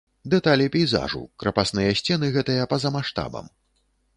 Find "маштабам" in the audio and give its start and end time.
2.97-3.45